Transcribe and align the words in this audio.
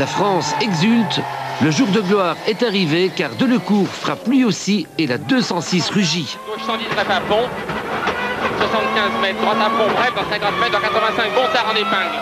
La 0.00 0.06
France 0.06 0.54
exulte. 0.62 1.20
Le 1.62 1.70
jour 1.70 1.86
de 1.88 2.00
gloire 2.00 2.34
est 2.48 2.62
arrivé 2.62 3.12
car 3.14 3.32
Delecourt 3.38 3.86
frappe 3.86 4.26
lui 4.28 4.46
aussi 4.46 4.86
et 4.96 5.06
la 5.06 5.18
206 5.18 5.90
rugit. 5.90 6.38
Gauche 6.46 6.64
110 6.66 6.86
à 6.98 7.20
fond. 7.20 7.46
75 8.60 9.20
mètres, 9.20 9.42
droite 9.42 9.58
à 9.60 9.68
fond, 9.68 9.92
bref, 9.94 10.12
dans 10.16 10.30
50 10.30 10.58
mètres, 10.58 10.72
dans 10.72 10.80
85, 10.80 11.34
bon 11.34 11.52
tard 11.52 11.66
en 11.70 11.76
épingle. 11.76 12.16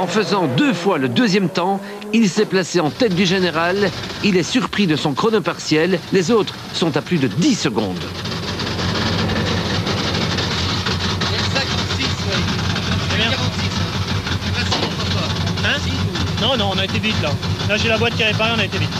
En 0.00 0.08
faisant 0.08 0.48
deux 0.48 0.72
fois 0.72 0.98
le 0.98 1.08
deuxième 1.08 1.48
temps, 1.48 1.80
il 2.12 2.28
s'est 2.28 2.46
placé 2.46 2.80
en 2.80 2.90
tête 2.90 3.14
du 3.14 3.24
général. 3.24 3.92
Il 4.24 4.36
est 4.36 4.42
surpris 4.42 4.88
de 4.88 4.96
son 4.96 5.14
chrono 5.14 5.40
partiel. 5.42 6.00
Les 6.12 6.32
autres 6.32 6.54
sont 6.72 6.96
à 6.96 7.02
plus 7.02 7.18
de 7.18 7.28
10 7.28 7.54
secondes. 7.54 8.04
Hein 15.66 15.78
Non, 16.40 16.56
non, 16.56 16.70
on 16.74 16.75
a 16.75 16.75
été 16.86 16.98
vite 16.98 17.20
là. 17.22 17.30
Là, 17.68 17.76
j'ai 17.76 17.88
la 17.88 17.98
boîte 17.98 18.14
qui 18.14 18.22
est 18.22 18.26
réparée, 18.26 18.52
on 18.56 18.58
a 18.58 18.64
été 18.64 18.78
vite. 18.78 18.90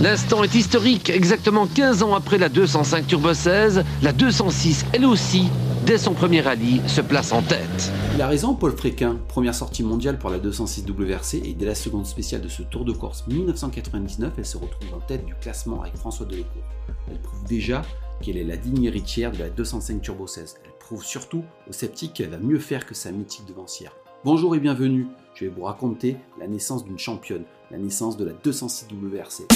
L'instant 0.00 0.44
est 0.44 0.54
historique, 0.54 1.10
exactement 1.10 1.66
15 1.66 2.02
ans 2.02 2.14
après 2.14 2.38
la 2.38 2.48
205 2.48 3.06
Turbo 3.06 3.34
16, 3.34 3.82
la 4.02 4.12
206, 4.12 4.86
elle 4.92 5.04
aussi, 5.06 5.48
dès 5.84 5.98
son 5.98 6.12
premier 6.12 6.42
rallye, 6.42 6.80
se 6.86 7.00
place 7.00 7.32
en 7.32 7.42
tête. 7.42 7.92
Il 8.14 8.22
a 8.22 8.28
raison, 8.28 8.54
Paul 8.54 8.76
Fréquin. 8.76 9.18
Première 9.26 9.54
sortie 9.54 9.82
mondiale 9.82 10.18
pour 10.18 10.30
la 10.30 10.38
206 10.38 10.84
WRC 10.86 11.34
et 11.44 11.54
dès 11.54 11.66
la 11.66 11.74
seconde 11.74 12.06
spéciale 12.06 12.40
de 12.40 12.48
ce 12.48 12.62
Tour 12.62 12.84
de 12.84 12.92
Corse 12.92 13.26
1999, 13.26 14.32
elle 14.38 14.46
se 14.46 14.58
retrouve 14.58 14.94
en 14.94 15.00
tête 15.00 15.24
du 15.24 15.34
classement 15.34 15.82
avec 15.82 15.96
François 15.96 16.26
Delecourt. 16.26 16.62
Elle 17.10 17.20
prouve 17.20 17.44
déjà 17.48 17.82
qu'elle 18.22 18.36
est 18.36 18.44
la 18.44 18.56
digne 18.56 18.84
héritière 18.84 19.32
de 19.32 19.38
la 19.38 19.48
205 19.48 20.02
Turbo 20.02 20.26
16. 20.26 20.56
Elle 20.64 20.72
prouve 20.78 21.04
surtout 21.04 21.42
aux 21.68 21.72
sceptiques 21.72 22.14
qu'elle 22.14 22.30
va 22.30 22.38
mieux 22.38 22.60
faire 22.60 22.86
que 22.86 22.94
sa 22.94 23.10
mythique 23.10 23.46
devancière. 23.46 23.92
Bonjour 24.24 24.56
et 24.56 24.58
bienvenue, 24.60 25.06
je 25.34 25.44
vais 25.44 25.50
vous 25.50 25.62
raconter 25.62 26.16
la 26.40 26.48
naissance 26.48 26.84
d'une 26.84 26.98
championne, 26.98 27.44
la 27.70 27.78
naissance 27.78 28.16
de 28.16 28.24
la 28.24 28.32
206 28.32 28.88
WRC. 28.90 29.46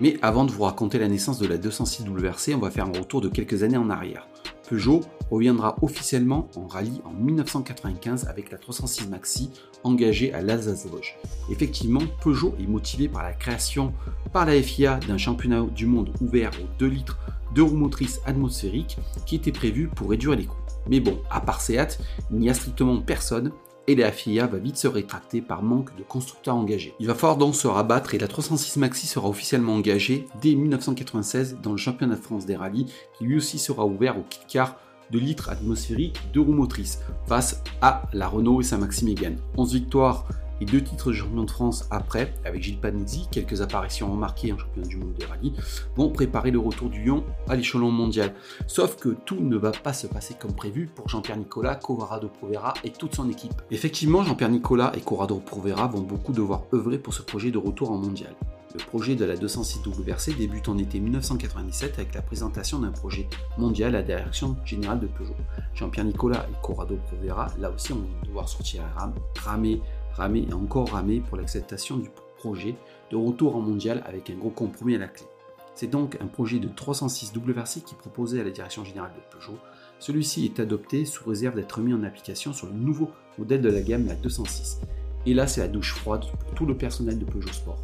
Mais 0.00 0.16
avant 0.22 0.44
de 0.44 0.52
vous 0.52 0.62
raconter 0.62 0.98
la 0.98 1.08
naissance 1.08 1.38
de 1.38 1.46
la 1.48 1.56
206 1.56 2.04
WRC, 2.06 2.54
on 2.54 2.58
va 2.58 2.70
faire 2.70 2.84
un 2.84 2.92
retour 2.92 3.20
de 3.20 3.28
quelques 3.28 3.64
années 3.64 3.78
en 3.78 3.90
arrière. 3.90 4.28
Peugeot 4.68 5.00
reviendra 5.30 5.76
officiellement 5.82 6.48
en 6.56 6.66
rallye 6.66 7.00
en 7.04 7.12
1995 7.12 8.26
avec 8.28 8.50
la 8.50 8.58
306 8.58 9.08
Maxi 9.08 9.50
engagée 9.82 10.32
à 10.34 10.42
l'Alsace-Vosges. 10.42 11.16
Effectivement, 11.50 12.02
Peugeot 12.22 12.54
est 12.60 12.66
motivé 12.66 13.08
par 13.08 13.22
la 13.22 13.32
création 13.32 13.92
par 14.32 14.44
la 14.44 14.60
FIA 14.60 15.00
d'un 15.08 15.16
championnat 15.16 15.62
du 15.74 15.86
monde 15.86 16.10
ouvert 16.20 16.50
aux 16.60 16.78
2 16.78 16.86
litres 16.86 17.18
de 17.54 17.62
roues 17.62 17.76
motrices 17.76 18.20
atmosphériques 18.26 18.98
qui 19.26 19.36
était 19.36 19.52
prévu 19.52 19.88
pour 19.88 20.10
réduire 20.10 20.36
les 20.36 20.44
coûts. 20.44 20.56
Mais 20.88 21.00
bon, 21.00 21.18
à 21.30 21.40
part 21.40 21.60
Seat, 21.60 21.98
il 22.30 22.38
n'y 22.38 22.50
a 22.50 22.54
strictement 22.54 23.00
personne 23.00 23.52
et 23.88 23.96
la 23.96 24.12
FIA 24.12 24.46
va 24.46 24.58
vite 24.58 24.76
se 24.76 24.86
rétracter 24.86 25.40
par 25.40 25.62
manque 25.62 25.96
de 25.96 26.02
constructeurs 26.02 26.54
engagés. 26.54 26.94
Il 27.00 27.06
va 27.06 27.14
falloir 27.14 27.38
donc 27.38 27.56
se 27.56 27.66
rabattre 27.66 28.14
et 28.14 28.18
la 28.18 28.28
306 28.28 28.76
Maxi 28.76 29.06
sera 29.06 29.28
officiellement 29.28 29.74
engagée 29.74 30.28
dès 30.42 30.54
1996 30.54 31.58
dans 31.62 31.72
le 31.72 31.78
championnat 31.78 32.16
de 32.16 32.20
France 32.20 32.46
des 32.46 32.54
rallyes 32.54 32.86
qui 33.16 33.24
lui 33.24 33.36
aussi 33.36 33.58
sera 33.58 33.86
ouvert 33.86 34.18
au 34.18 34.22
kit 34.28 34.40
car 34.46 34.76
de 35.10 35.18
litres 35.18 35.48
atmosphériques 35.48 36.20
de 36.34 36.40
roues 36.40 36.52
motrices 36.52 37.00
face 37.26 37.62
à 37.80 38.02
la 38.12 38.28
Renault 38.28 38.60
et 38.60 38.64
sa 38.64 38.76
Maxi 38.76 39.06
Mégane. 39.06 39.38
11 39.56 39.72
victoires 39.72 40.28
et 40.60 40.64
deux 40.64 40.82
titres 40.82 41.10
de 41.10 41.14
champion 41.14 41.44
de 41.44 41.50
France 41.50 41.86
après, 41.90 42.34
avec 42.44 42.62
Gilles 42.62 42.80
Panizzi, 42.80 43.28
quelques 43.30 43.60
apparitions 43.60 44.10
remarquées 44.10 44.52
en 44.52 44.58
championnat 44.58 44.88
du 44.88 44.96
monde 44.96 45.14
des 45.18 45.24
rallyes, 45.24 45.54
vont 45.96 46.10
préparer 46.10 46.50
le 46.50 46.58
retour 46.58 46.88
du 46.88 47.02
Lyon 47.02 47.24
à 47.48 47.56
l'échelon 47.56 47.90
mondial. 47.90 48.34
Sauf 48.66 48.96
que 48.96 49.10
tout 49.10 49.40
ne 49.40 49.56
va 49.56 49.72
pas 49.72 49.92
se 49.92 50.06
passer 50.06 50.34
comme 50.38 50.54
prévu 50.54 50.86
pour 50.86 51.08
Jean-Pierre 51.08 51.38
Nicolas, 51.38 51.74
Corrado 51.76 52.28
Provera 52.28 52.74
et 52.84 52.90
toute 52.90 53.14
son 53.14 53.28
équipe. 53.30 53.62
Effectivement, 53.70 54.22
Jean-Pierre 54.22 54.50
Nicolas 54.50 54.92
et 54.96 55.00
Corrado 55.00 55.36
Provera 55.36 55.86
vont 55.86 56.02
beaucoup 56.02 56.32
devoir 56.32 56.62
œuvrer 56.72 56.98
pour 56.98 57.14
ce 57.14 57.22
projet 57.22 57.50
de 57.50 57.58
retour 57.58 57.90
en 57.90 57.96
mondial. 57.96 58.34
Le 58.74 58.84
projet 58.84 59.14
de 59.14 59.24
la 59.24 59.34
206 59.34 59.80
WRC 59.86 60.36
débute 60.36 60.68
en 60.68 60.76
été 60.76 61.00
1997 61.00 61.98
avec 61.98 62.14
la 62.14 62.20
présentation 62.20 62.80
d'un 62.80 62.90
projet 62.90 63.26
mondial 63.56 63.94
à 63.94 63.98
la 64.00 64.04
direction 64.04 64.56
générale 64.64 65.00
de 65.00 65.06
Peugeot. 65.06 65.34
Jean-Pierre 65.74 66.04
Nicolas 66.04 66.46
et 66.50 66.54
Corrado 66.62 66.98
Provera, 67.06 67.48
là 67.58 67.70
aussi, 67.70 67.94
vont 67.94 68.04
devoir 68.26 68.46
sortir 68.46 68.82
à 68.96 69.10
ramer 69.40 69.80
ramer 70.18 70.46
et 70.50 70.52
encore 70.52 70.90
ramer 70.90 71.20
pour 71.20 71.36
l'acceptation 71.36 71.96
du 71.96 72.10
projet 72.38 72.74
de 73.10 73.16
retour 73.16 73.56
en 73.56 73.60
mondial 73.60 74.02
avec 74.04 74.30
un 74.30 74.34
gros 74.34 74.50
compromis 74.50 74.96
à 74.96 74.98
la 74.98 75.08
clé. 75.08 75.26
C'est 75.74 75.86
donc 75.86 76.18
un 76.20 76.26
projet 76.26 76.58
de 76.58 76.68
306 76.68 77.32
WRC 77.36 77.84
qui 77.84 77.94
est 77.94 77.98
proposé 77.98 78.40
à 78.40 78.44
la 78.44 78.50
direction 78.50 78.84
générale 78.84 79.12
de 79.14 79.36
Peugeot. 79.36 79.58
Celui-ci 80.00 80.44
est 80.44 80.60
adopté 80.60 81.04
sous 81.04 81.28
réserve 81.28 81.54
d'être 81.54 81.80
mis 81.80 81.94
en 81.94 82.02
application 82.02 82.52
sur 82.52 82.66
le 82.66 82.72
nouveau 82.72 83.10
modèle 83.38 83.62
de 83.62 83.70
la 83.70 83.80
gamme, 83.80 84.06
la 84.06 84.16
206. 84.16 84.80
Et 85.26 85.34
là, 85.34 85.46
c'est 85.46 85.60
la 85.60 85.68
douche 85.68 85.94
froide 85.94 86.24
pour 86.40 86.54
tout 86.54 86.66
le 86.66 86.76
personnel 86.76 87.18
de 87.18 87.24
Peugeot 87.24 87.52
Sport. 87.52 87.80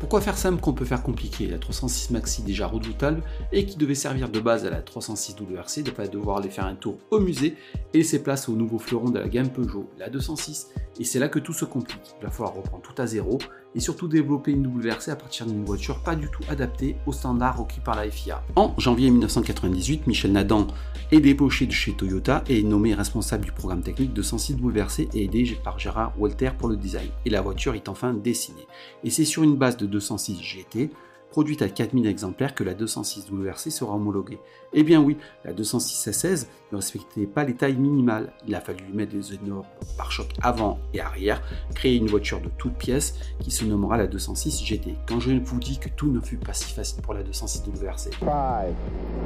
Pourquoi 0.00 0.22
faire 0.22 0.38
simple 0.38 0.62
qu'on 0.62 0.72
peut 0.72 0.86
faire 0.86 1.02
compliqué? 1.02 1.46
La 1.46 1.58
306 1.58 2.10
Maxi 2.10 2.42
déjà 2.42 2.66
redoutable 2.66 3.22
et 3.52 3.66
qui 3.66 3.76
devait 3.76 3.94
servir 3.94 4.30
de 4.30 4.40
base 4.40 4.64
à 4.64 4.70
la 4.70 4.80
306 4.80 5.36
WRC, 5.38 5.82
de 5.82 5.90
pas 5.90 6.08
devoir 6.08 6.38
aller 6.38 6.48
faire 6.48 6.64
un 6.64 6.74
tour 6.74 6.96
au 7.10 7.20
musée 7.20 7.54
et 7.92 7.98
laisser 7.98 8.22
place 8.22 8.48
au 8.48 8.52
nouveau 8.52 8.78
fleuron 8.78 9.10
de 9.10 9.18
la 9.18 9.28
gamme 9.28 9.50
Peugeot, 9.50 9.90
la 9.98 10.08
206. 10.08 10.68
Et 10.98 11.04
c'est 11.04 11.18
là 11.18 11.28
que 11.28 11.38
tout 11.38 11.52
se 11.52 11.66
complique. 11.66 12.14
Il 12.18 12.24
va 12.24 12.30
falloir 12.30 12.54
reprendre 12.54 12.82
tout 12.82 13.00
à 13.00 13.06
zéro 13.06 13.38
et 13.74 13.80
surtout 13.80 14.08
développer 14.08 14.52
une 14.52 14.66
WRC 14.66 15.08
à 15.08 15.16
partir 15.16 15.46
d'une 15.46 15.64
voiture 15.64 16.02
pas 16.02 16.16
du 16.16 16.28
tout 16.30 16.42
adaptée 16.48 16.96
aux 17.06 17.12
standards 17.12 17.58
requis 17.58 17.80
par 17.80 17.96
la 17.96 18.10
FIA. 18.10 18.42
En 18.56 18.74
janvier 18.78 19.10
1998, 19.10 20.06
Michel 20.06 20.32
Nadan 20.32 20.66
est 21.12 21.20
débauché 21.20 21.66
de 21.66 21.72
chez 21.72 21.92
Toyota 21.92 22.44
et 22.48 22.60
est 22.60 22.64
nommé 22.64 22.94
responsable 22.94 23.44
du 23.44 23.52
programme 23.52 23.82
technique 23.82 24.12
de 24.12 24.22
106 24.22 24.56
WRC 24.60 25.08
et 25.14 25.24
aidé 25.24 25.58
par 25.62 25.78
Gérard 25.78 26.12
Walter 26.18 26.50
pour 26.58 26.68
le 26.68 26.76
design. 26.76 27.08
Et 27.24 27.30
la 27.30 27.40
voiture 27.40 27.74
est 27.74 27.88
enfin 27.88 28.14
dessinée. 28.14 28.66
Et 29.04 29.10
c'est 29.10 29.24
sur 29.24 29.42
une 29.42 29.56
base 29.56 29.76
de 29.76 29.86
206 29.86 30.40
GT 30.42 30.90
produite 31.30 31.62
à 31.62 31.68
4000 31.68 32.06
exemplaires 32.06 32.54
que 32.54 32.64
la 32.64 32.74
206 32.74 33.30
WRC 33.30 33.70
sera 33.70 33.94
homologuée. 33.94 34.38
Eh 34.72 34.82
bien 34.82 35.00
oui, 35.00 35.16
la 35.44 35.52
206 35.52 36.12
16 36.12 36.48
ne 36.72 36.76
respectait 36.76 37.26
pas 37.26 37.44
les 37.44 37.54
tailles 37.54 37.76
minimales. 37.76 38.32
Il 38.46 38.54
a 38.54 38.60
fallu 38.60 38.84
lui 38.84 38.92
mettre 38.92 39.12
des 39.12 39.34
énormes 39.34 39.64
pare-chocs 39.96 40.32
avant 40.42 40.78
et 40.92 41.00
arrière, 41.00 41.42
créer 41.74 41.96
une 41.96 42.06
voiture 42.06 42.40
de 42.40 42.50
toutes 42.58 42.74
pièces 42.74 43.14
qui 43.40 43.50
se 43.50 43.64
nommera 43.64 43.96
la 43.96 44.06
206 44.06 44.64
GT. 44.64 44.94
Quand 45.06 45.20
je 45.20 45.32
vous 45.32 45.58
dis 45.58 45.78
que 45.78 45.88
tout 45.88 46.10
ne 46.10 46.20
fut 46.20 46.36
pas 46.36 46.52
si 46.52 46.72
facile 46.72 47.02
pour 47.02 47.14
la 47.14 47.22
206 47.22 47.64
WRC. 47.66 48.10
5, 48.20 48.22
4, 48.24 48.74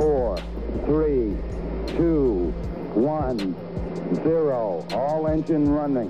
3, 0.07 0.35
2, 1.99 2.35
1, 2.97 3.37
0, 4.25 4.85
all 4.93 5.27
engine 5.27 5.69
running. 5.69 6.09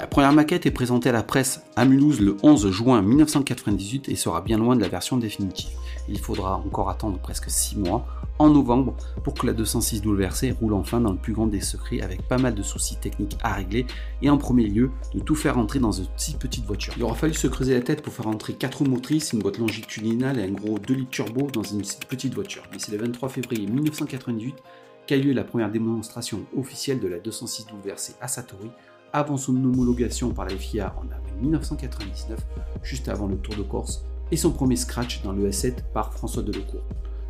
La 0.00 0.06
première 0.06 0.32
maquette 0.32 0.66
est 0.66 0.70
présentée 0.70 1.08
à 1.08 1.12
la 1.12 1.22
presse 1.22 1.62
à 1.76 1.84
Mulhouse 1.84 2.20
le 2.20 2.36
11 2.42 2.70
juin 2.70 3.02
1998 3.02 4.08
et 4.08 4.16
sera 4.16 4.40
bien 4.40 4.58
loin 4.58 4.76
de 4.76 4.80
la 4.80 4.88
version 4.88 5.16
définitive. 5.16 5.70
Il 6.08 6.18
faudra 6.18 6.56
encore 6.56 6.90
attendre 6.90 7.18
presque 7.18 7.50
6 7.50 7.78
mois, 7.78 8.06
en 8.42 8.50
novembre, 8.50 8.96
pour 9.22 9.34
que 9.34 9.46
la 9.46 9.52
206 9.52 10.02
WRC 10.04 10.52
roule 10.60 10.74
enfin 10.74 11.00
dans 11.00 11.12
le 11.12 11.18
plus 11.18 11.32
grand 11.32 11.46
des 11.46 11.60
secrets 11.60 12.00
avec 12.00 12.26
pas 12.26 12.38
mal 12.38 12.54
de 12.54 12.62
soucis 12.62 12.96
techniques 12.96 13.38
à 13.42 13.54
régler 13.54 13.86
et 14.20 14.30
en 14.30 14.36
premier 14.36 14.66
lieu 14.66 14.90
de 15.14 15.20
tout 15.20 15.36
faire 15.36 15.58
entrer 15.58 15.78
dans 15.78 15.92
une 15.92 16.06
petite 16.38 16.64
voiture. 16.64 16.92
Il 16.96 17.04
aura 17.04 17.14
fallu 17.14 17.34
se 17.34 17.46
creuser 17.46 17.74
la 17.74 17.82
tête 17.82 18.02
pour 18.02 18.12
faire 18.12 18.26
entrer 18.26 18.54
4 18.54 18.78
roues 18.78 18.84
motrices, 18.86 19.32
une 19.32 19.38
boîte 19.38 19.58
longitudinale 19.58 20.40
et 20.40 20.42
un 20.42 20.50
gros 20.50 20.78
2 20.80 20.92
litres 20.92 21.10
turbo 21.10 21.50
dans 21.52 21.62
une 21.62 21.82
petite 22.08 22.34
voiture. 22.34 22.64
Mais 22.72 22.78
c'est 22.80 22.90
le 22.90 22.98
23 22.98 23.28
février 23.28 23.66
1998 23.66 24.56
qu'a 25.06 25.16
eu 25.16 25.22
lieu 25.22 25.32
la 25.32 25.44
première 25.44 25.70
démonstration 25.70 26.40
officielle 26.56 26.98
de 26.98 27.06
la 27.06 27.20
206 27.20 27.66
WRC 27.84 28.14
à 28.20 28.26
Satori 28.26 28.70
avant 29.12 29.36
son 29.36 29.54
homologation 29.54 30.30
par 30.30 30.46
la 30.46 30.56
FIA 30.56 30.96
en 30.96 31.04
avril 31.14 31.34
1999, 31.42 32.40
juste 32.82 33.08
avant 33.08 33.28
le 33.28 33.36
Tour 33.36 33.54
de 33.54 33.62
Corse, 33.62 34.04
et 34.32 34.36
son 34.36 34.50
premier 34.50 34.76
scratch 34.76 35.22
dans 35.22 35.32
le 35.32 35.48
S7 35.48 35.74
par 35.92 36.12
François 36.12 36.42
Delecourt. 36.42 36.82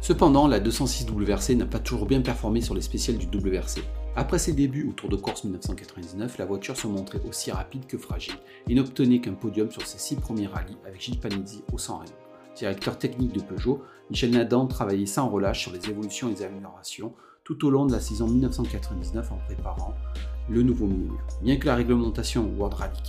Cependant, 0.02 0.48
la 0.48 0.58
206 0.58 1.06
WRC 1.08 1.54
n'a 1.54 1.64
pas 1.64 1.78
toujours 1.78 2.06
bien 2.06 2.22
performé 2.22 2.60
sur 2.60 2.74
les 2.74 2.80
spéciales 2.80 3.18
du 3.18 3.26
WRC. 3.26 3.84
Après 4.16 4.40
ses 4.40 4.52
débuts 4.52 4.88
au 4.88 4.92
Tour 4.92 5.08
de 5.08 5.14
Corse 5.14 5.44
1999, 5.44 6.38
la 6.38 6.44
voiture 6.44 6.76
se 6.76 6.88
montrait 6.88 7.20
aussi 7.24 7.52
rapide 7.52 7.86
que 7.86 7.96
fragile 7.96 8.34
et 8.68 8.74
n'obtenait 8.74 9.20
qu'un 9.20 9.34
podium 9.34 9.70
sur 9.70 9.86
ses 9.86 9.98
six 9.98 10.16
premiers 10.16 10.48
rallyes 10.48 10.76
avec 10.84 11.00
Gilles 11.00 11.20
Panizzi 11.20 11.62
au 11.72 11.78
San 11.78 11.98
Remo. 11.98 12.10
Directeur 12.56 12.98
technique 12.98 13.32
de 13.32 13.42
Peugeot, 13.42 13.80
Michel 14.10 14.32
Nadan 14.32 14.66
travaillait 14.66 15.06
sans 15.06 15.28
relâche 15.28 15.62
sur 15.62 15.72
les 15.72 15.88
évolutions 15.88 16.28
et 16.30 16.32
les 16.32 16.42
améliorations 16.42 17.12
tout 17.44 17.64
au 17.64 17.70
long 17.70 17.86
de 17.86 17.92
la 17.92 18.00
saison 18.00 18.26
1999 18.26 19.30
en 19.30 19.38
préparant 19.46 19.94
le 20.48 20.64
nouveau 20.64 20.86
millénaire. 20.86 21.24
Bien 21.42 21.58
que 21.58 21.66
la 21.66 21.76
réglementation 21.76 22.52
World 22.58 22.74
Rally 22.74 23.02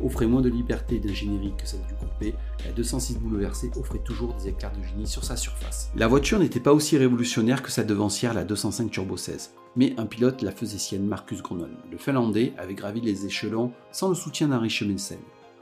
offrait 0.00 0.26
moins 0.26 0.40
de 0.40 0.48
liberté 0.48 0.98
d'ingénierie 0.98 1.52
que 1.56 1.66
celle 1.66 1.82
du 1.82 1.94
coupé, 1.94 2.34
la 2.64 2.72
206 2.72 3.18
WRC 3.24 3.76
offrait 3.76 4.02
toujours 4.04 4.34
des 4.34 4.48
écarts 4.48 4.72
de 4.76 4.82
génie 4.82 5.06
sur 5.06 5.24
sa 5.24 5.36
surface. 5.36 5.90
La 5.94 6.08
voiture 6.08 6.38
n'était 6.38 6.60
pas 6.60 6.72
aussi 6.72 6.96
révolutionnaire 6.96 7.62
que 7.62 7.70
sa 7.70 7.84
devancière, 7.84 8.34
la 8.34 8.44
205 8.44 8.90
Turbo 8.90 9.16
16, 9.16 9.54
mais 9.76 9.94
un 9.98 10.06
pilote 10.06 10.42
la 10.42 10.52
faisait 10.52 10.78
sienne, 10.78 11.06
Marcus 11.06 11.42
Gronholm. 11.42 11.76
Le 11.90 11.98
Finlandais 11.98 12.52
avait 12.58 12.74
gravi 12.74 13.00
les 13.00 13.26
échelons 13.26 13.72
sans 13.90 14.08
le 14.08 14.14
soutien 14.14 14.48
d'Henri 14.48 14.70
Chemensen. 14.70 15.18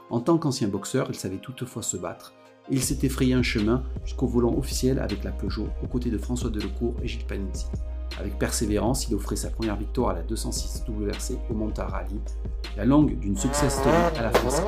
En 0.09 0.19
tant 0.19 0.37
qu'ancien 0.37 0.67
boxeur, 0.67 1.07
il 1.09 1.15
savait 1.15 1.37
toutefois 1.37 1.83
se 1.83 1.97
battre, 1.97 2.33
et 2.69 2.75
il 2.75 2.81
s'était 2.81 3.09
frayé 3.09 3.33
un 3.33 3.43
chemin 3.43 3.83
jusqu'au 4.05 4.27
volant 4.27 4.57
officiel 4.57 4.99
avec 4.99 5.23
la 5.23 5.31
Peugeot, 5.31 5.69
aux 5.83 5.87
côtés 5.87 6.09
de 6.09 6.17
François 6.17 6.49
Delecourt 6.49 6.95
et 7.01 7.07
Gilles 7.07 7.25
Panizzi. 7.25 7.67
Avec 8.19 8.37
persévérance, 8.37 9.07
il 9.07 9.15
offrait 9.15 9.35
sa 9.35 9.49
première 9.49 9.75
victoire 9.75 10.09
à 10.09 10.13
la 10.13 10.21
206 10.21 10.83
WRC 10.87 11.37
au 11.49 11.53
Monta 11.53 11.85
Rally, 11.85 12.19
la 12.77 12.85
langue 12.85 13.17
d'une 13.19 13.37
success 13.37 13.73
story 13.73 13.97
à 14.17 14.23
la 14.23 14.31
française. 14.31 14.65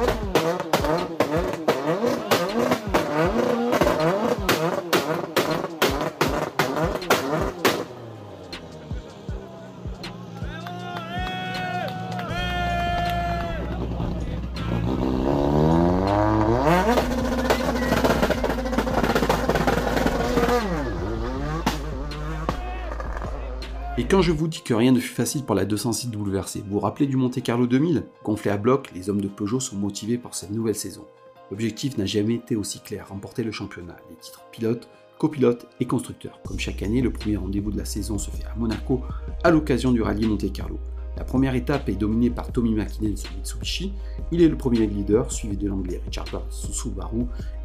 Et 23.96 24.06
quand 24.06 24.24
je 24.24 24.32
vous 24.32 24.48
dis 24.48 24.64
que 24.64 24.74
rien 24.74 24.92
ne 24.92 25.00
fut 25.00 25.14
facile 25.14 25.44
pour 25.44 25.54
la 25.54 25.66
206 25.66 26.10
WRC, 26.10 26.64
vous 26.66 26.72
vous 26.72 26.80
rappelez 26.80 27.06
du 27.06 27.16
Monte 27.16 27.44
Carlo 27.44 27.68
2000 27.68 28.04
Gonflé 28.24 28.50
à 28.50 28.58
bloc, 28.58 28.90
les 28.96 29.12
hommes 29.12 29.22
de 29.22 29.28
Peugeot 29.28 29.60
sont 29.60 29.76
motivés 29.76 30.18
pour 30.18 30.34
cette 30.34 30.50
nouvelle 30.50 30.74
saison. 30.74 31.06
L'objectif 31.52 31.96
n'a 32.00 32.08
jamais 32.08 32.34
été 32.34 32.56
aussi 32.56 32.80
clair, 32.80 33.10
remporter 33.10 33.44
le 33.44 33.52
championnat, 33.52 33.96
les 34.10 34.16
titres 34.16 34.42
pilote, 34.52 34.90
copilote 35.20 35.68
et 35.80 35.86
constructeur. 35.86 36.40
Comme 36.44 36.58
chaque 36.58 36.82
année, 36.82 37.02
le 37.02 37.12
premier 37.12 37.38
rendez-vous 37.38 37.70
de 37.70 37.78
la 37.78 37.86
saison 37.86 38.18
se 38.18 38.32
fait 38.32 38.46
à 38.46 38.56
Monaco 38.56 39.02
à 39.44 39.52
l'occasion 39.52 39.92
du 39.92 40.02
rallye 40.02 40.26
Monte 40.26 40.52
Carlo. 40.52 40.80
La 41.16 41.24
première 41.24 41.54
étape 41.54 41.88
est 41.88 41.94
dominée 41.94 42.32
par 42.32 42.52
Tommy 42.52 42.74
McKinnon 42.74 43.16
sur 43.16 43.32
Mitsubishi. 43.34 43.94
Il 44.32 44.42
est 44.42 44.50
le 44.50 44.58
premier 44.58 44.88
leader, 44.88 45.32
suivi 45.32 45.56
de 45.56 45.68
l'anglais 45.68 46.02
Richard 46.04 46.26
Burr 46.32 46.48
sous 46.50 46.96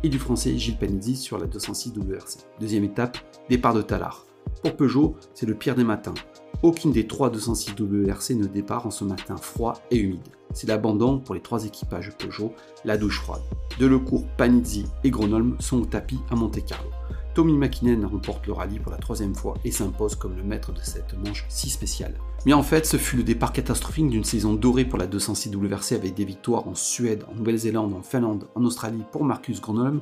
et 0.02 0.10
du 0.10 0.18
français 0.18 0.58
Gilles 0.58 0.76
Panizzi 0.76 1.16
sur 1.16 1.38
la 1.38 1.46
206 1.46 1.94
WRC. 1.96 2.40
Deuxième 2.60 2.84
étape, 2.84 3.16
départ 3.48 3.72
de 3.72 3.80
Talar. 3.80 4.27
Pour 4.62 4.76
Peugeot, 4.76 5.16
c'est 5.34 5.46
le 5.46 5.54
pire 5.54 5.74
des 5.74 5.84
matins. 5.84 6.14
Aucune 6.62 6.92
des 6.92 7.06
trois 7.06 7.30
206 7.30 7.74
WRC 7.78 8.34
ne 8.34 8.46
départ 8.46 8.86
en 8.86 8.90
ce 8.90 9.04
matin 9.04 9.36
froid 9.36 9.80
et 9.90 9.98
humide. 9.98 10.20
C'est 10.54 10.66
l'abandon 10.66 11.20
pour 11.20 11.34
les 11.34 11.40
trois 11.40 11.64
équipages 11.64 12.10
Peugeot, 12.18 12.52
la 12.84 12.96
douche 12.96 13.20
froide. 13.20 13.42
Delecourt, 13.78 14.26
Panizzi 14.36 14.86
et 15.04 15.10
Gronholm 15.10 15.56
sont 15.60 15.82
au 15.82 15.86
tapis 15.86 16.18
à 16.30 16.34
Monte 16.34 16.64
Carlo. 16.64 16.90
Tommy 17.34 17.56
McKinnon 17.56 18.08
remporte 18.08 18.48
le 18.48 18.52
rallye 18.52 18.80
pour 18.80 18.90
la 18.90 18.98
troisième 18.98 19.36
fois 19.36 19.54
et 19.64 19.70
s'impose 19.70 20.16
comme 20.16 20.36
le 20.36 20.42
maître 20.42 20.72
de 20.72 20.80
cette 20.82 21.14
manche 21.24 21.44
si 21.48 21.70
spéciale. 21.70 22.14
Mais 22.46 22.52
en 22.52 22.64
fait, 22.64 22.86
ce 22.86 22.96
fut 22.96 23.16
le 23.16 23.22
départ 23.22 23.52
catastrophique 23.52 24.08
d'une 24.08 24.24
saison 24.24 24.54
dorée 24.54 24.84
pour 24.84 24.98
la 24.98 25.06
206 25.06 25.54
WRC 25.54 25.92
avec 25.92 26.14
des 26.14 26.24
victoires 26.24 26.66
en 26.66 26.74
Suède, 26.74 27.24
en 27.30 27.36
Nouvelle-Zélande, 27.36 27.94
en 27.94 28.02
Finlande, 28.02 28.48
en 28.56 28.64
Australie 28.64 29.04
pour 29.12 29.24
Marcus 29.24 29.60
Gronholm, 29.60 30.00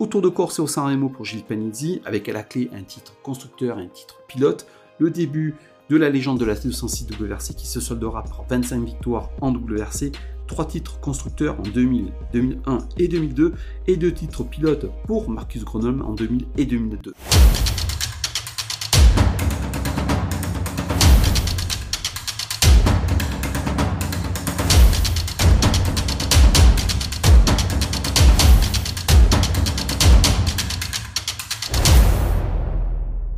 Autour 0.00 0.22
de 0.22 0.28
Corse 0.28 0.58
et 0.58 0.62
au 0.62 0.66
San 0.66 0.86
Remo 0.86 1.08
pour 1.08 1.24
Gilles 1.24 1.44
Panizzi, 1.44 2.02
avec 2.04 2.28
à 2.28 2.32
la 2.32 2.42
clé 2.42 2.68
un 2.74 2.82
titre 2.82 3.14
constructeur 3.22 3.78
et 3.78 3.82
un 3.82 3.88
titre 3.88 4.22
pilote, 4.26 4.66
le 4.98 5.08
début 5.08 5.54
de 5.88 5.96
la 5.96 6.10
légende 6.10 6.40
de 6.40 6.44
la 6.44 6.56
206 6.56 7.06
WRC 7.12 7.54
qui 7.54 7.68
se 7.68 7.78
soldera 7.78 8.24
par 8.24 8.44
25 8.48 8.84
victoires 8.84 9.30
en 9.40 9.52
WRC, 9.52 10.10
3 10.48 10.66
titres 10.66 10.98
constructeurs 10.98 11.60
en 11.60 11.62
2000, 11.62 12.12
2001 12.32 12.78
et 12.98 13.06
2002 13.06 13.54
et 13.86 13.96
2 13.96 14.12
titres 14.12 14.42
pilotes 14.42 14.86
pour 15.06 15.30
Marcus 15.30 15.64
Gronholm 15.64 16.02
en 16.02 16.14
2000 16.14 16.46
et 16.58 16.66
2002. 16.66 17.12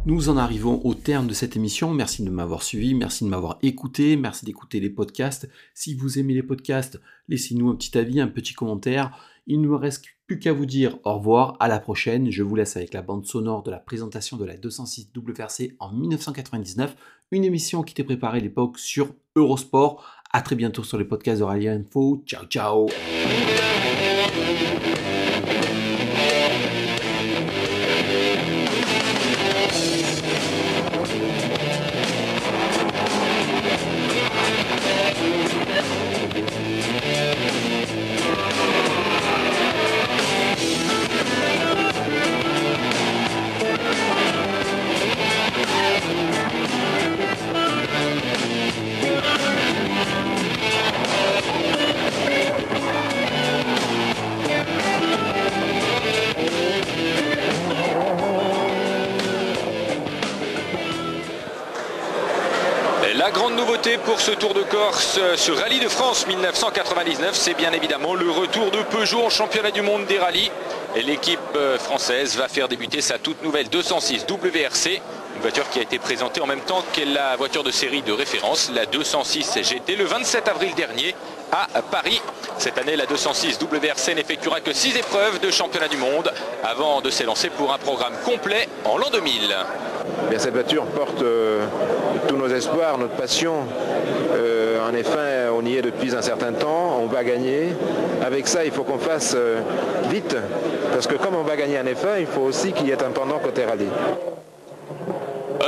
Nous 0.06 0.28
en 0.28 0.36
arrivons 0.36 0.80
au 0.84 0.94
terme 0.94 1.26
de 1.26 1.34
cette 1.34 1.56
émission. 1.56 1.92
Merci 1.92 2.22
de 2.22 2.30
m'avoir 2.30 2.62
suivi, 2.62 2.94
merci 2.94 3.24
de 3.24 3.28
m'avoir 3.28 3.58
écouté, 3.62 4.14
merci 4.14 4.44
d'écouter 4.44 4.78
les 4.78 4.88
podcasts. 4.88 5.48
Si 5.74 5.94
vous 5.94 6.20
aimez 6.20 6.32
les 6.32 6.44
podcasts, 6.44 7.00
laissez-nous 7.28 7.68
un 7.70 7.74
petit 7.74 7.98
avis, 7.98 8.20
un 8.20 8.28
petit 8.28 8.54
commentaire. 8.54 9.18
Il 9.48 9.60
ne 9.60 9.66
me 9.66 9.74
reste 9.74 10.04
plus 10.28 10.38
qu'à 10.38 10.52
vous 10.52 10.64
dire 10.64 10.96
au 11.02 11.14
revoir, 11.14 11.56
à 11.58 11.66
la 11.66 11.80
prochaine. 11.80 12.30
Je 12.30 12.44
vous 12.44 12.54
laisse 12.54 12.76
avec 12.76 12.94
la 12.94 13.02
bande 13.02 13.26
sonore 13.26 13.64
de 13.64 13.72
la 13.72 13.80
présentation 13.80 14.36
de 14.36 14.44
la 14.44 14.56
206 14.56 15.10
WRC 15.12 15.74
en 15.80 15.90
1999, 15.90 16.94
une 17.32 17.42
émission 17.42 17.82
qui 17.82 17.90
était 17.90 18.04
préparée 18.04 18.38
à 18.38 18.42
l'époque 18.42 18.78
sur 18.78 19.08
Eurosport. 19.34 20.04
A 20.32 20.40
très 20.40 20.54
bientôt 20.54 20.84
sur 20.84 20.98
les 20.98 21.04
podcasts 21.04 21.40
de 21.40 21.68
Info. 21.68 22.22
Ciao 22.24 22.44
ciao 22.44 22.86
pour 64.04 64.20
ce 64.20 64.32
Tour 64.32 64.54
de 64.54 64.62
Corse, 64.62 65.18
ce 65.36 65.52
Rallye 65.52 65.80
de 65.80 65.88
France 65.88 66.26
1999, 66.26 67.34
c'est 67.34 67.54
bien 67.54 67.72
évidemment 67.72 68.14
le 68.14 68.30
retour 68.30 68.70
de 68.70 68.82
Peugeot 68.82 69.22
en 69.22 69.30
championnat 69.30 69.70
du 69.70 69.82
monde 69.82 70.06
des 70.06 70.18
rallyes. 70.18 70.50
Et 70.94 71.02
l'équipe 71.02 71.38
française 71.78 72.36
va 72.36 72.48
faire 72.48 72.68
débuter 72.68 73.00
sa 73.00 73.18
toute 73.18 73.42
nouvelle 73.42 73.68
206 73.68 74.26
WRC, 74.28 75.00
une 75.34 75.42
voiture 75.42 75.68
qui 75.70 75.78
a 75.78 75.82
été 75.82 75.98
présentée 75.98 76.40
en 76.40 76.46
même 76.46 76.60
temps 76.60 76.82
que 76.92 77.02
la 77.02 77.36
voiture 77.36 77.62
de 77.62 77.70
série 77.70 78.02
de 78.02 78.12
référence, 78.12 78.70
la 78.74 78.86
206 78.86 79.62
GT, 79.62 79.96
le 79.96 80.04
27 80.04 80.48
avril 80.48 80.74
dernier 80.74 81.14
à 81.52 81.82
Paris. 81.82 82.20
Cette 82.58 82.78
année, 82.78 82.96
la 82.96 83.06
206 83.06 83.58
WRC 83.60 84.14
n'effectuera 84.14 84.60
que 84.60 84.72
6 84.72 84.96
épreuves 84.96 85.40
de 85.40 85.50
championnat 85.50 85.88
du 85.88 85.96
monde 85.96 86.32
avant 86.64 87.00
de 87.00 87.10
s'élancer 87.10 87.50
pour 87.50 87.72
un 87.72 87.78
programme 87.78 88.14
complet 88.24 88.68
en 88.84 88.96
l'an 88.96 89.10
2000. 89.10 89.54
Bien, 90.30 90.38
cette 90.38 90.54
voiture 90.54 90.84
porte 90.86 91.22
euh, 91.22 91.66
tous 92.28 92.36
nos 92.36 92.48
espoirs, 92.48 92.98
notre 92.98 93.14
passion. 93.14 93.66
Euh, 94.34 94.88
en 94.88 94.94
effet, 94.94 95.48
on 95.52 95.64
y 95.64 95.76
est 95.76 95.82
depuis 95.82 96.16
un 96.16 96.22
certain 96.22 96.52
temps, 96.52 96.98
on 97.00 97.06
va 97.06 97.24
gagner. 97.24 97.74
Avec 98.24 98.48
ça, 98.48 98.64
il 98.64 98.72
faut 98.72 98.84
qu'on 98.84 98.98
fasse 98.98 99.34
euh, 99.36 99.60
vite, 100.10 100.36
parce 100.92 101.06
que 101.06 101.16
comme 101.16 101.34
on 101.34 101.42
va 101.42 101.56
gagner 101.56 101.78
en 101.78 101.86
effet, 101.86 102.20
il 102.20 102.26
faut 102.26 102.42
aussi 102.42 102.72
qu'il 102.72 102.88
y 102.88 102.90
ait 102.90 103.02
un 103.02 103.10
pendant 103.10 103.38
côté 103.38 103.64
rallye. 103.64 103.88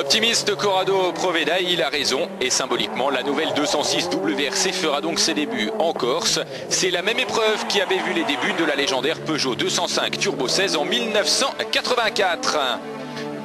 Optimiste 0.08 0.56
Corrado 0.56 1.12
Proveda, 1.12 1.60
il 1.60 1.82
a 1.82 1.90
raison 1.90 2.30
et 2.40 2.48
symboliquement 2.48 3.10
la 3.10 3.22
nouvelle 3.22 3.52
206 3.54 4.08
WRC 4.08 4.72
fera 4.72 5.02
donc 5.02 5.18
ses 5.18 5.34
débuts 5.34 5.70
en 5.78 5.92
Corse. 5.92 6.40
C'est 6.70 6.90
la 6.90 7.02
même 7.02 7.18
épreuve 7.18 7.66
qui 7.66 7.82
avait 7.82 7.98
vu 7.98 8.14
les 8.14 8.24
débuts 8.24 8.54
de 8.58 8.64
la 8.64 8.74
légendaire 8.74 9.20
Peugeot 9.20 9.54
205 9.54 10.18
Turbo 10.18 10.48
16 10.48 10.76
en 10.76 10.86
1984. 10.86 12.58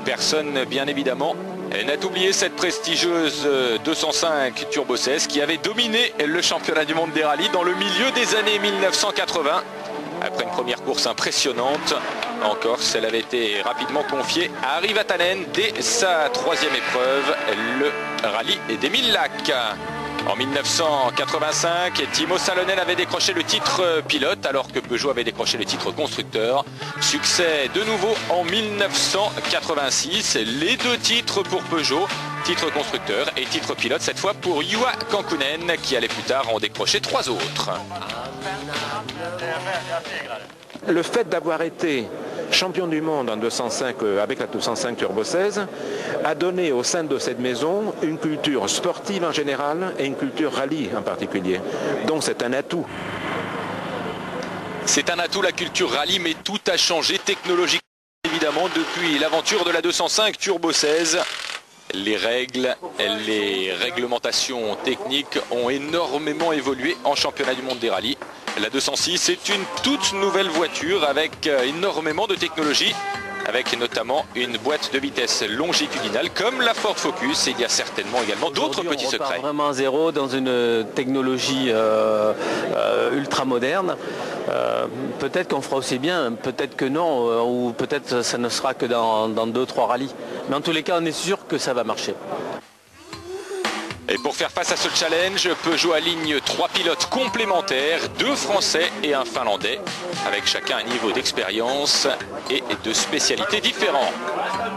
Personne 0.05 0.63
bien 0.63 0.87
évidemment 0.87 1.35
n'a 1.85 2.05
oublié 2.05 2.31
cette 2.31 2.55
prestigieuse 2.55 3.45
205 3.83 4.69
Turbo 4.69 4.95
16 4.95 5.27
qui 5.27 5.41
avait 5.41 5.57
dominé 5.57 6.13
le 6.25 6.41
championnat 6.41 6.85
du 6.85 6.93
monde 6.93 7.11
des 7.11 7.25
rallyes 7.25 7.49
dans 7.51 7.63
le 7.63 7.75
milieu 7.75 8.09
des 8.15 8.35
années 8.37 8.59
1980. 8.59 9.63
Après 10.21 10.45
une 10.45 10.51
première 10.51 10.81
course 10.81 11.07
impressionnante 11.07 11.93
en 12.43 12.55
Corse, 12.55 12.95
elle 12.95 13.05
avait 13.05 13.19
été 13.19 13.61
rapidement 13.61 14.03
confiée 14.03 14.51
à 14.63 14.77
Harry 14.77 14.93
Vatanen 14.93 15.45
dès 15.53 15.81
sa 15.81 16.29
troisième 16.29 16.73
épreuve, 16.75 17.35
le 17.79 17.91
rallye 18.27 18.59
des 18.79 18.89
1000 18.89 19.11
lacs. 19.11 19.51
En 20.27 20.37
1985, 20.37 22.01
Timo 22.13 22.37
Salonen 22.37 22.79
avait 22.79 22.95
décroché 22.95 23.33
le 23.33 23.43
titre 23.43 24.01
pilote 24.07 24.45
alors 24.45 24.71
que 24.71 24.79
Peugeot 24.79 25.09
avait 25.09 25.25
décroché 25.25 25.57
le 25.57 25.65
titre 25.65 25.91
constructeur. 25.91 26.63
Succès 27.01 27.69
de 27.73 27.83
nouveau 27.83 28.15
en 28.29 28.45
1986, 28.45 30.37
les 30.61 30.77
deux 30.77 30.97
titres 30.97 31.43
pour 31.43 31.61
Peugeot 31.63 32.07
titre 32.43 32.71
constructeur 32.73 33.27
et 33.37 33.45
titre 33.45 33.73
pilote 33.73 34.01
cette 34.01 34.19
fois 34.19 34.33
pour 34.33 34.63
Yua 34.63 34.91
Kankunen 35.09 35.77
qui 35.81 35.95
allait 35.95 36.09
plus 36.09 36.23
tard 36.23 36.53
en 36.53 36.59
décrocher 36.59 36.99
trois 36.99 37.29
autres. 37.29 37.71
Le 40.87 41.03
fait 41.03 41.29
d'avoir 41.29 41.61
été 41.61 42.07
champion 42.51 42.87
du 42.87 43.01
monde 43.01 43.29
en 43.29 43.37
205 43.37 43.95
euh, 44.03 44.23
avec 44.23 44.39
la 44.39 44.47
205 44.47 44.97
Turbo 44.97 45.23
16 45.23 45.67
a 46.23 46.35
donné 46.35 46.71
au 46.71 46.83
sein 46.83 47.03
de 47.03 47.17
cette 47.17 47.39
maison 47.39 47.93
une 48.01 48.17
culture 48.17 48.69
sportive 48.69 49.23
en 49.23 49.31
général 49.31 49.93
et 49.99 50.05
une 50.05 50.15
culture 50.15 50.53
rallye 50.53 50.89
en 50.97 51.01
particulier. 51.01 51.59
Donc 52.07 52.23
c'est 52.23 52.43
un 52.43 52.53
atout. 52.53 52.85
C'est 54.85 55.09
un 55.09 55.19
atout 55.19 55.41
la 55.41 55.51
culture 55.51 55.91
rallye 55.91 56.19
mais 56.19 56.35
tout 56.43 56.59
a 56.71 56.77
changé 56.77 57.17
technologiquement 57.19 57.79
évidemment 58.25 58.67
depuis 58.75 59.19
l'aventure 59.19 59.63
de 59.65 59.71
la 59.71 59.81
205 59.81 60.37
Turbo 60.37 60.71
16 60.71 61.19
les 61.93 62.17
règles, 62.17 62.75
les 63.27 63.71
réglementations 63.71 64.75
techniques 64.83 65.37
ont 65.51 65.69
énormément 65.69 66.51
évolué 66.51 66.97
en 67.03 67.15
championnat 67.15 67.53
du 67.53 67.61
monde 67.61 67.79
des 67.79 67.89
rallyes. 67.89 68.17
La 68.61 68.69
206 68.69 69.29
est 69.29 69.49
une 69.49 69.63
toute 69.81 70.13
nouvelle 70.13 70.47
voiture 70.47 71.03
avec 71.05 71.47
euh, 71.47 71.63
énormément 71.63 72.27
de 72.27 72.35
technologie 72.35 72.93
avec 73.47 73.77
notamment 73.77 74.25
une 74.35 74.57
boîte 74.57 74.93
de 74.93 74.99
vitesse 74.99 75.43
longitudinale 75.49 76.29
comme 76.29 76.61
la 76.61 76.75
Ford 76.75 76.95
Focus 76.95 77.47
et 77.47 77.51
il 77.51 77.59
y 77.59 77.65
a 77.65 77.69
certainement 77.69 78.19
également 78.23 78.51
d'autres 78.51 78.83
petits 78.83 79.07
secrets. 79.07 79.39
vraiment 79.39 79.73
zéro 79.73 80.11
dans 80.11 80.27
une 80.27 80.85
technologie 80.93 81.65
euh, 81.69 82.31
euh, 82.75 83.17
ultra 83.17 83.43
moderne. 83.43 83.97
peut-être 85.19 85.49
qu'on 85.49 85.61
fera 85.61 85.77
aussi 85.77 85.97
bien, 85.97 86.33
peut-être 86.33 86.75
que 86.75 86.85
non, 86.85 87.43
ou 87.45 87.73
peut-être 87.73 88.21
ça 88.21 88.37
ne 88.37 88.49
sera 88.49 88.75
que 88.75 88.85
dans 88.85 89.29
2-3 89.29 89.87
rallyes. 89.87 90.13
Mais 90.47 90.55
en 90.55 90.61
tous 90.61 90.71
les 90.71 90.83
cas, 90.83 90.99
on 91.01 91.05
est 91.05 91.11
sûr 91.11 91.47
que 91.47 91.57
ça 91.57 91.73
va 91.73 91.83
marcher. 91.83 92.13
Et 94.09 94.17
pour 94.17 94.35
faire 94.35 94.51
face 94.51 94.71
à 94.71 94.75
ce 94.75 94.89
challenge, 94.93 95.49
Peugeot 95.63 95.93
aligne 95.93 96.39
trois 96.41 96.67
pilotes 96.67 97.05
complémentaires, 97.05 98.01
deux 98.19 98.35
Français 98.35 98.91
et 99.01 99.13
un 99.13 99.23
Finlandais, 99.23 99.79
avec 100.27 100.45
chacun 100.45 100.77
un 100.77 100.83
niveau 100.83 101.11
d'expérience 101.13 102.07
et 102.49 102.61
de 102.83 102.93
spécialités 102.93 103.61
différents. 103.61 104.11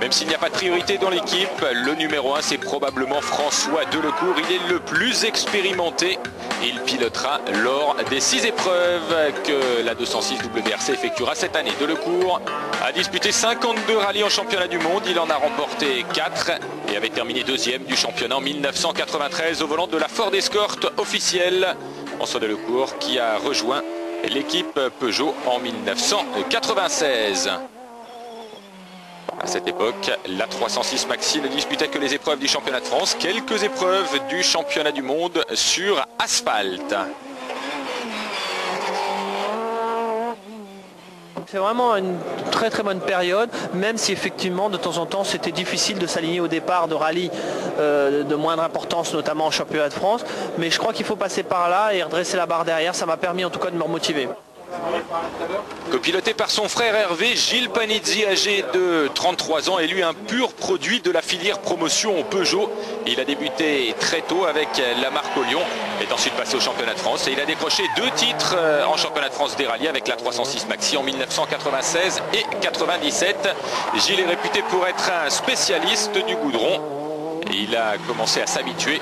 Même 0.01 0.13
s'il 0.13 0.29
n'y 0.29 0.35
a 0.35 0.39
pas 0.39 0.49
de 0.49 0.55
priorité 0.55 0.97
dans 0.99 1.11
l'équipe, 1.11 1.65
le 1.73 1.95
numéro 1.95 2.37
1 2.37 2.43
c'est 2.43 2.59
probablement 2.59 3.21
François 3.21 3.85
Delecourt. 3.87 4.37
Il 4.49 4.55
est 4.55 4.69
le 4.69 4.79
plus 4.79 5.25
expérimenté. 5.25 6.19
Il 6.63 6.81
pilotera 6.83 7.41
lors 7.65 7.97
des 8.09 8.21
six 8.21 8.45
épreuves 8.45 9.33
que 9.45 9.83
la 9.85 9.95
206 9.95 10.39
WRC 10.55 10.91
effectuera 10.91 11.35
cette 11.35 11.57
année. 11.57 11.73
Delecourt 11.81 12.41
a 12.87 12.93
disputé 12.93 13.33
52 13.33 13.97
rallyes 13.97 14.23
en 14.23 14.29
championnat 14.29 14.69
du 14.69 14.79
monde. 14.79 15.03
Il 15.09 15.19
en 15.19 15.29
a 15.29 15.35
remporté 15.35 16.07
4 16.15 16.53
et 16.93 16.97
avait 16.97 17.09
terminé 17.09 17.43
deuxième 17.43 17.83
du 17.83 17.97
championnat 17.97 18.37
en 18.37 18.41
1993 18.41 19.61
au 19.63 19.67
volant 19.67 19.89
de 19.89 19.97
la 19.97 20.07
Ford 20.07 20.33
Escort 20.33 20.77
officielle. 20.97 21.75
François 22.15 22.39
Delecourt 22.39 22.97
qui 22.99 23.19
a 23.19 23.39
rejoint 23.39 23.83
l'équipe 24.29 24.79
Peugeot 25.01 25.35
en 25.47 25.59
1996. 25.59 27.51
À 29.41 29.47
cette 29.49 29.67
époque, 29.67 30.13
la 30.29 30.47
306 30.47 31.09
Maxi 31.09 31.41
ne 31.41 31.49
disputait 31.49 31.89
que 31.89 31.99
les 31.99 32.15
épreuves 32.15 32.39
du 32.39 32.47
championnat 32.47 32.79
de 32.79 32.87
France, 32.87 33.17
quelques 33.19 33.65
épreuves 33.65 34.21
du 34.29 34.45
championnat 34.45 34.93
du 34.93 35.03
monde 35.03 35.45
sur 35.55 36.07
asphalte. 36.21 36.95
C'est 41.49 41.59
vraiment 41.59 41.95
une 41.95 42.17
très 42.51 42.71
très 42.71 42.83
bonne 42.83 42.99
période, 42.99 43.49
même 43.73 43.99
si 43.99 44.11
effectivement 44.11 44.69
de 44.69 44.77
temps 44.77 44.99
en 44.99 45.07
temps 45.07 45.23
c'était 45.23 45.53
difficile 45.53 45.97
de 45.97 46.07
s'aligner 46.09 46.41
au 46.41 46.49
départ 46.49 46.89
de 46.89 46.95
rallye 46.95 47.31
euh, 47.79 48.25
de 48.25 48.35
moindre 48.35 48.65
importance, 48.65 49.15
notamment 49.15 49.47
en 49.47 49.53
championnat 49.53 49.89
de 49.89 49.95
France. 49.95 50.25
Mais 50.59 50.71
je 50.71 50.79
crois 50.81 50.93
qu'il 50.93 51.07
faut 51.07 51.15
passer 51.15 51.45
par 51.45 51.71
là 51.71 51.95
et 51.95 52.03
redresser 52.03 52.37
la 52.37 52.47
barre 52.47 52.65
derrière. 52.65 52.97
Ça 52.97 53.07
m'a 53.07 53.17
permis 53.17 53.45
en 53.45 53.51
tout 53.51 53.61
cas 53.61 53.71
de 53.71 53.77
me 53.77 53.85
remotiver. 53.85 54.29
Copiloté 55.91 56.35
par 56.35 56.51
son 56.51 56.69
frère 56.69 56.95
Hervé, 56.95 57.37
Gilles 57.37 57.71
Panizzi, 57.71 58.27
âgé 58.27 58.65
de 58.75 59.09
33 59.15 59.71
ans, 59.71 59.79
est 59.79 59.87
lui 59.87 60.03
un 60.03 60.15
pur 60.15 60.53
produit 60.53 61.01
de 61.01 61.11
la 61.11 61.23
filière 61.23 61.61
promotion 61.61 62.25
Peugeot. 62.25 62.71
Il 63.07 63.21
a 63.21 63.25
débuté 63.25 63.95
très 64.01 64.23
tôt 64.23 64.45
avec 64.45 64.69
la 65.01 65.11
marque 65.11 65.37
Lyon, 65.49 65.61
est 66.01 66.13
ensuite 66.13 66.35
passé 66.35 66.57
au 66.57 66.61
championnat 66.61 66.95
de 66.95 66.99
France 66.99 67.29
et 67.29 67.33
il 67.33 67.41
a 67.41 67.45
décroché 67.45 67.85
deux 67.97 68.11
titres 68.17 68.55
euh, 68.57 68.85
en 68.85 68.97
championnat 68.97 69.29
de 69.29 69.35
France 69.35 69.57
des 69.57 69.67
rallyes 69.67 69.89
avec 69.89 70.09
la 70.09 70.17
306 70.17 70.67
Maxi 70.67 70.97
en 70.97 71.03
1996 71.03 72.23
et 72.35 72.45
97. 72.61 73.49
Gilles 73.97 74.21
est 74.21 74.27
réputé 74.27 74.63
pour 74.71 74.87
être 74.87 75.11
un 75.25 75.31
spécialiste 75.31 76.17
du 76.27 76.35
goudron 76.37 76.81
il 77.53 77.77
a 77.77 77.97
commencé 78.07 78.41
à 78.41 78.47
s'habituer 78.47 79.01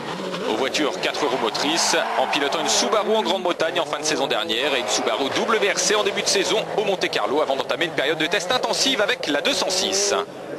aux 0.51 0.57
voitures 0.57 1.01
4 1.01 1.27
roues 1.27 1.43
motrices 1.43 1.97
en 2.19 2.27
pilotant 2.27 2.61
une 2.61 2.69
Subaru 2.69 3.15
en 3.15 3.23
Grande-Bretagne 3.23 3.81
en 3.81 3.85
fin 3.85 3.99
de 3.99 4.05
saison 4.05 4.27
dernière 4.27 4.75
et 4.75 4.81
une 4.81 4.89
Subaru 4.89 5.25
WRC 5.27 5.95
en 5.97 6.05
début 6.05 6.23
de 6.23 6.29
saison 6.29 6.59
au 6.77 6.85
Monte 6.85 7.09
Carlo 7.11 7.41
avant 7.41 7.57
d'entamer 7.57 7.87
une 7.87 7.93
période 7.93 8.19
de 8.19 8.27
test 8.27 8.51
intensive 8.53 9.01
avec 9.01 9.27
la 9.27 9.41
206. 9.41 10.15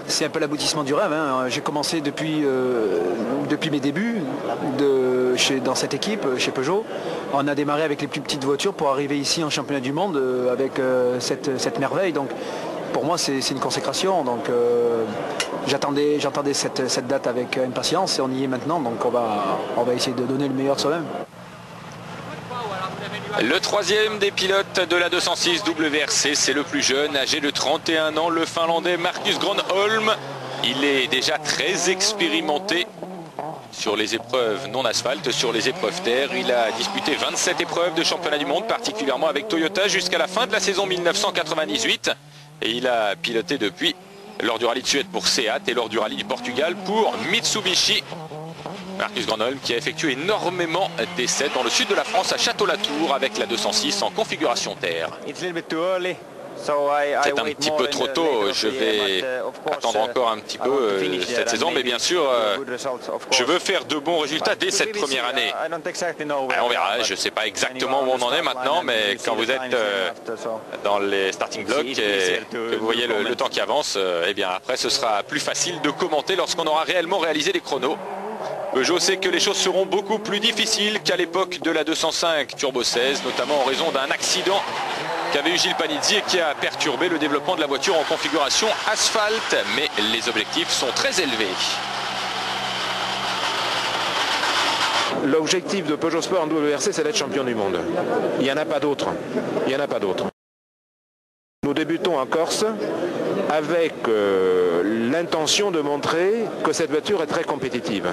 C'est 0.08 0.26
un 0.26 0.30
peu 0.30 0.40
l'aboutissement 0.40 0.84
du 0.84 0.94
rêve. 0.94 1.12
Hein. 1.12 1.46
J'ai 1.50 1.62
commencé 1.62 2.02
depuis, 2.02 2.42
euh, 2.44 3.00
depuis 3.50 3.72
mes 3.72 3.80
débuts 3.80 4.22
dans 5.64 5.76
cette 5.76 5.94
équipe, 5.94 6.26
chez 6.38 6.52
Peugeot. 6.52 6.86
On 7.34 7.48
a 7.48 7.56
démarré 7.56 7.84
avec 7.84 8.02
les 8.02 8.08
plus 8.08 8.22
petites 8.22 8.44
voitures 8.44 8.74
pour 8.74 8.90
arriver 8.90 9.18
ici 9.18 9.44
en 9.44 9.50
championnat 9.50 9.82
du 9.82 9.94
monde 9.94 10.16
euh, 10.16 10.54
avec 10.54 10.80
euh, 10.80 11.20
cette, 11.20 11.60
cette 11.60 11.80
merveille. 11.80 12.14
Donc 12.14 12.30
pour 12.94 13.04
moi, 13.04 13.18
c'est 13.18 13.40
une 13.52 13.60
consécration. 13.60 14.24
Donc, 14.24 14.50
j'attendais, 15.68 16.20
j'attendais 16.20 16.54
cette, 16.54 16.88
cette, 16.88 17.08
date 17.08 17.28
avec 17.28 17.58
impatience 17.58 18.20
et 18.20 18.22
on 18.22 18.30
y 18.30 18.44
est 18.44 18.48
maintenant. 18.48 18.80
Donc, 18.80 19.04
on 19.06 19.10
va, 19.10 19.60
on 19.78 19.84
va 19.84 19.94
essayer 19.94 20.16
de 20.16 20.24
donner 20.24 20.48
le 20.48 20.54
meilleur 20.54 20.80
soi-même. 20.80 21.06
Le 23.42 23.60
troisième 23.60 24.18
des 24.20 24.32
pilotes 24.32 24.80
de 24.90 24.96
la 24.96 25.10
206 25.10 25.64
WRC, 25.64 26.36
c'est 26.36 26.54
le 26.54 26.64
plus 26.64 26.82
jeune, 26.82 27.18
âgé 27.18 27.42
de 27.42 27.50
31 27.50 28.16
ans, 28.18 28.30
le 28.30 28.46
Finlandais 28.46 28.98
Marcus 28.98 29.40
Gronholm. 29.40 30.12
Il 30.64 30.84
est 30.84 31.08
déjà 31.08 31.38
très 31.38 31.90
expérimenté 31.90 32.88
sur 33.72 33.98
les 33.98 34.16
épreuves 34.16 34.70
non 34.70 34.86
asphalte, 34.86 35.32
sur 35.32 35.52
les 35.52 35.68
épreuves 35.68 36.02
terre. 36.02 36.30
Il 36.36 36.52
a 36.52 36.72
disputé 36.72 37.16
27 37.16 37.60
épreuves 37.60 37.94
de 37.94 38.04
championnat 38.04 38.38
du 38.38 38.46
monde, 38.46 38.68
particulièrement 38.68 39.28
avec 39.28 39.50
Toyota, 39.50 39.90
jusqu'à 39.90 40.18
la 40.18 40.28
fin 40.28 40.48
de 40.48 40.54
la 40.54 40.62
saison 40.62 40.86
1998 40.86 42.12
et 42.62 42.72
il 42.72 42.88
a 42.88 43.16
piloté 43.16 43.58
depuis 43.58 43.96
lors 44.44 44.60
du 44.60 44.66
rallye 44.66 44.82
de 44.82 44.88
Suède 44.88 45.08
pour 45.12 45.28
Seat 45.28 45.68
et 45.68 45.74
lors 45.74 45.90
du 45.90 45.98
rallye 45.98 46.18
du 46.18 46.26
Portugal 46.26 46.76
pour 46.86 47.14
Mitsubishi. 47.32 48.04
Marcus 48.98 49.26
Granholm 49.26 49.58
qui 49.60 49.74
a 49.74 49.78
effectué 49.78 50.14
énormément 50.14 50.90
d'essais 51.18 51.50
dans 51.54 51.64
le 51.64 51.70
sud 51.70 51.88
de 51.90 51.96
la 51.96 52.04
France 52.04 52.32
à 52.34 52.38
Château-Latour 52.38 53.14
avec 53.14 53.38
la 53.38 53.46
206 53.46 54.02
en 54.02 54.10
configuration 54.10 54.76
terre. 54.76 55.10
C'est 56.66 57.40
un 57.40 57.44
petit 57.44 57.72
peu 57.78 57.88
trop 57.88 58.08
tôt, 58.08 58.52
je 58.52 58.68
vais 58.68 59.20
uh, 59.20 59.72
attendre 59.72 60.00
encore 60.00 60.32
un 60.32 60.40
petit 60.40 60.58
peu 60.58 60.70
euh, 60.72 61.22
cette 61.22 61.50
saison, 61.50 61.70
mais 61.72 61.84
bien 61.84 62.00
sûr, 62.00 62.28
euh, 62.28 62.58
je 63.32 63.44
veux 63.44 63.60
faire 63.60 63.86
de 63.86 63.98
bons 63.98 64.20
résultats 64.20 64.56
dès 64.56 64.72
cette 64.72 64.94
première 64.94 65.26
année. 65.28 65.54
on 65.72 66.70
verra, 66.70 67.02
je 67.04 67.14
ne 67.14 67.18
sais 67.18 67.32
pas 67.32 67.46
exactement 67.46 68.04
où 68.04 68.10
on 68.10 68.22
en 68.22 68.34
est 68.34 68.42
maintenant, 68.42 68.82
mais 68.84 69.18
quand 69.24 69.36
vous 69.36 69.52
êtes 69.52 69.74
euh, 69.74 70.10
dans 70.84 71.00
les 71.00 71.32
starting 71.32 71.66
blocks 71.66 71.86
et 71.86 72.42
que 72.52 72.76
vous 72.76 72.86
voyez 72.86 73.08
le, 73.08 73.36
temps 73.36 73.50
qui 73.50 73.60
avance, 73.60 73.98
eh 74.28 74.34
bien 74.34 74.50
après 74.50 74.78
ce 74.78 74.90
sera 74.90 75.22
plus 75.24 75.40
facile 75.42 75.82
de 75.82 75.92
commenter 75.92 76.36
lorsqu'on 76.36 76.66
aura 76.66 76.84
réellement 76.84 77.18
réalisé 77.20 77.52
les 77.52 77.62
chronos. 77.62 77.98
Je 78.76 79.00
sais 79.00 79.18
que 79.18 79.30
les 79.30 79.40
choses 79.40 79.58
seront 79.58 79.86
beaucoup 79.86 80.20
plus 80.20 80.40
difficiles 80.40 81.00
qu'à 81.02 81.16
l'époque 81.16 81.60
de 81.62 81.72
la 81.72 81.84
205 81.84 82.56
Turbo 82.58 82.84
16, 82.84 83.24
notamment 83.24 83.62
en 83.62 83.64
raison 83.64 83.92
d'un 83.92 84.12
accident 84.12 84.62
qu'avait 85.34 85.52
eu 85.52 85.58
Gilles 85.58 85.76
Panizzi 85.76 86.16
et 86.16 86.22
qui 86.22 86.40
a 86.40 86.54
perturbé 86.56 87.10
le 87.10 87.18
développement 87.18 87.56
de 87.56 87.62
la 87.62 87.68
voiture 87.68 87.98
en 87.98 88.04
configuration 88.04 88.68
asphalte. 88.92 89.56
Mais 89.76 89.90
les 90.12 90.28
objectifs 90.30 90.70
sont 90.70 90.92
très 90.96 91.22
élevés. 91.22 91.48
L'objectif 95.26 95.88
de 95.88 95.96
Peugeot 95.96 96.22
Sport 96.22 96.44
en 96.44 96.48
WRC, 96.48 96.92
c'est 96.92 97.04
d'être 97.04 97.18
champion 97.18 97.44
du 97.44 97.56
monde. 97.56 97.80
Il 98.40 98.44
n'y 98.44 98.52
en 98.52 98.58
a 98.58 98.66
pas 98.66 98.80
d'autre. 98.80 99.08
Il 99.66 99.70
n'y 99.70 99.76
en 99.76 99.80
a 99.84 99.88
pas 99.88 100.00
d'autre. 100.00 100.35
Nous 101.66 101.74
débutons 101.74 102.20
en 102.20 102.28
Corse 102.28 102.64
avec 103.50 103.94
euh, 104.08 105.10
l'intention 105.10 105.72
de 105.72 105.82
montrer 105.82 106.46
que 106.64 106.72
cette 106.74 106.92
voiture 106.92 107.24
est 107.24 107.26
très 107.26 107.44
compétitive. 107.44 108.06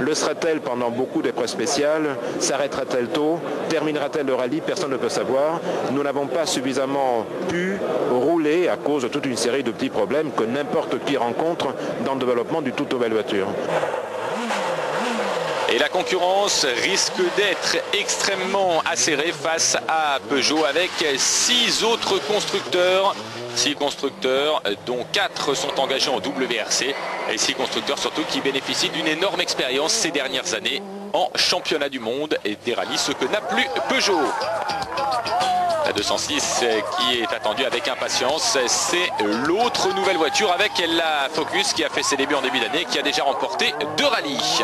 Le 0.00 0.12
sera-t-elle 0.12 0.58
pendant 0.58 0.90
beaucoup 0.90 1.22
d'épreuves 1.22 1.46
spéciales? 1.46 2.16
S'arrêtera-t-elle 2.40 3.06
tôt? 3.06 3.38
Terminera-t-elle 3.68 4.26
le 4.26 4.34
rallye? 4.34 4.60
Personne 4.60 4.90
ne 4.90 4.96
peut 4.96 5.08
savoir. 5.08 5.60
Nous 5.92 6.02
n'avons 6.02 6.26
pas 6.26 6.46
suffisamment 6.46 7.24
pu 7.48 7.78
rouler 8.10 8.66
à 8.66 8.76
cause 8.76 9.04
de 9.04 9.08
toute 9.08 9.26
une 9.26 9.36
série 9.36 9.62
de 9.62 9.70
petits 9.70 9.88
problèmes 9.88 10.32
que 10.32 10.42
n'importe 10.42 10.98
qui 11.04 11.16
rencontre 11.16 11.74
dans 12.04 12.14
le 12.14 12.18
développement 12.18 12.60
du 12.60 12.72
toute 12.72 12.92
nouvelle 12.92 13.12
voiture. 13.12 13.46
Et 15.68 15.78
la 15.78 15.88
concurrence 15.88 16.64
risque 16.64 17.20
d'être 17.36 17.76
extrêmement 17.92 18.82
acérée 18.84 19.32
face 19.32 19.76
à 19.88 20.18
Peugeot 20.28 20.64
avec 20.64 20.90
six 21.16 21.82
autres 21.82 22.18
constructeurs. 22.26 23.16
Six 23.56 23.74
constructeurs, 23.74 24.62
dont 24.86 25.04
quatre 25.12 25.54
sont 25.54 25.80
engagés 25.80 26.10
en 26.10 26.18
WRC. 26.18 26.94
Et 27.32 27.38
six 27.38 27.54
constructeurs 27.54 27.98
surtout 27.98 28.22
qui 28.28 28.40
bénéficient 28.40 28.90
d'une 28.90 29.08
énorme 29.08 29.40
expérience 29.40 29.92
ces 29.92 30.12
dernières 30.12 30.54
années 30.54 30.82
en 31.12 31.30
championnat 31.34 31.88
du 31.88 31.98
monde 31.98 32.38
et 32.44 32.56
des 32.64 32.74
rallyes, 32.74 32.98
ce 32.98 33.12
que 33.12 33.24
n'a 33.24 33.40
plus 33.40 33.66
Peugeot. 33.88 34.20
La 35.84 35.92
206 35.92 36.64
qui 36.98 37.18
est 37.20 37.32
attendue 37.34 37.64
avec 37.64 37.88
impatience, 37.88 38.56
c'est 38.66 39.10
l'autre 39.24 39.92
nouvelle 39.94 40.16
voiture 40.16 40.52
avec 40.52 40.72
la 40.86 41.28
Focus 41.32 41.72
qui 41.72 41.82
a 41.82 41.88
fait 41.88 42.02
ses 42.02 42.16
débuts 42.16 42.34
en 42.34 42.42
début 42.42 42.60
d'année, 42.60 42.84
qui 42.90 42.98
a 42.98 43.02
déjà 43.02 43.24
remporté 43.24 43.74
deux 43.96 44.06
rallyes. 44.06 44.62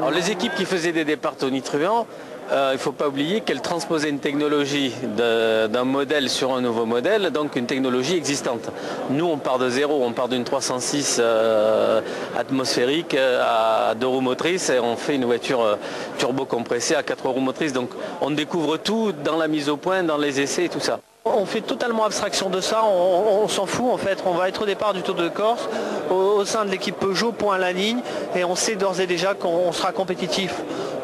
Alors, 0.00 0.12
les 0.12 0.30
équipes 0.30 0.54
qui 0.54 0.64
faisaient 0.64 0.92
des 0.92 1.04
départs 1.04 1.36
tonitruants, 1.36 2.06
euh, 2.50 2.70
il 2.72 2.76
ne 2.76 2.80
faut 2.80 2.90
pas 2.90 3.08
oublier 3.08 3.42
qu'elles 3.42 3.60
transposaient 3.60 4.08
une 4.08 4.18
technologie 4.18 4.94
d'un 5.14 5.84
modèle 5.84 6.30
sur 6.30 6.54
un 6.54 6.62
nouveau 6.62 6.86
modèle, 6.86 7.30
donc 7.30 7.54
une 7.54 7.66
technologie 7.66 8.16
existante. 8.16 8.70
Nous, 9.10 9.26
on 9.26 9.36
part 9.36 9.58
de 9.58 9.68
zéro, 9.68 10.02
on 10.02 10.12
part 10.12 10.28
d'une 10.28 10.42
306 10.42 11.18
euh, 11.20 12.00
atmosphérique 12.34 13.12
euh, 13.12 13.90
à 13.90 13.94
deux 13.94 14.06
roues 14.06 14.22
motrices 14.22 14.70
et 14.70 14.78
on 14.78 14.96
fait 14.96 15.16
une 15.16 15.26
voiture 15.26 15.76
turbo 16.16 16.46
compressée 16.46 16.94
à 16.94 17.02
quatre 17.02 17.28
roues 17.28 17.40
motrices. 17.40 17.74
Donc 17.74 17.90
on 18.22 18.30
découvre 18.30 18.78
tout 18.78 19.12
dans 19.12 19.36
la 19.36 19.48
mise 19.48 19.68
au 19.68 19.76
point, 19.76 20.02
dans 20.02 20.16
les 20.16 20.40
essais 20.40 20.64
et 20.64 20.68
tout 20.70 20.80
ça. 20.80 20.98
On 21.26 21.44
fait 21.44 21.60
totalement 21.60 22.06
abstraction 22.06 22.48
de 22.48 22.62
ça, 22.62 22.82
on, 22.82 23.46
s'en 23.46 23.66
fout 23.66 23.92
en 23.92 23.98
fait. 23.98 24.22
On 24.24 24.32
va 24.32 24.48
être 24.48 24.62
au 24.62 24.64
départ 24.64 24.94
du 24.94 25.02
Tour 25.02 25.14
de 25.14 25.28
Corse, 25.28 25.68
au, 26.10 26.46
sein 26.46 26.64
de 26.64 26.70
l'équipe 26.70 26.96
Peugeot, 26.96 27.32
point 27.32 27.56
à 27.56 27.58
la 27.58 27.72
ligne, 27.72 28.00
et 28.34 28.42
on 28.42 28.54
sait 28.54 28.74
d'ores 28.74 29.00
et 29.00 29.06
déjà 29.06 29.34
qu'on 29.34 29.70
sera 29.72 29.92
compétitif. 29.92 30.54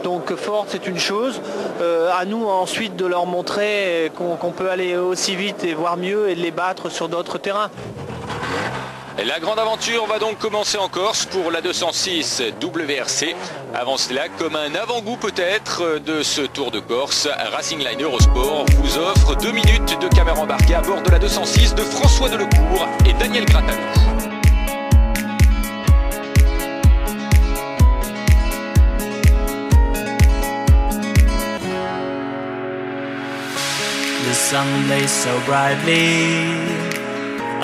Donc 0.05 0.35
Ford 0.35 0.65
c'est 0.69 0.87
une 0.87 0.99
chose, 0.99 1.39
euh, 1.83 2.11
à 2.19 2.25
nous 2.25 2.47
ensuite 2.47 2.97
de 2.97 3.05
leur 3.05 3.27
montrer 3.27 4.11
qu'on 4.17 4.53
peut 4.53 4.71
aller 4.71 4.97
aussi 4.97 5.37
vite 5.37 5.65
et 5.65 5.75
voir 5.75 5.99
mieux 5.99 6.31
et 6.31 6.35
de 6.35 6.41
les 6.41 6.51
battre 6.51 6.89
sur 6.89 7.11
d'autres 7.11 7.37
terrains. 7.37 7.71
La 9.25 9.41
grande 9.41 9.59
aventure 9.59 10.07
va 10.07 10.19
donc 10.19 10.39
commencer 10.39 10.77
en 10.77 10.89
Corse 10.89 11.25
pour 11.25 11.51
la 11.51 11.63
206 11.63 12.43
WRC. 12.63 13.35
Avant 13.75 13.97
cela, 13.97 14.29
comme 14.29 14.57
un 14.57 14.75
avant-goût 14.75 15.17
peut-être 15.17 15.99
de 15.99 16.23
ce 16.23 16.43
Tour 16.43 16.71
de 16.71 16.81
Corse, 16.81 17.27
Racing 17.53 17.79
Line 17.79 18.03
Eurosport 18.03 18.67
vous 18.77 18.99
offre 18.99 19.35
deux 19.37 19.53
minutes 19.53 19.99
de 20.01 20.09
caméra 20.09 20.39
embarquée 20.39 20.75
à 20.75 20.83
bord 20.83 21.01
de 21.03 21.11
la 21.11 21.19
206 21.19 21.75
de 21.75 21.83
François 21.83 22.29
Delecourt 22.29 22.87
et 23.07 23.15
Daniel 23.15 23.47
brightly 35.47 36.86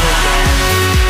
so 0.00 1.09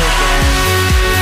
again. 0.00 1.19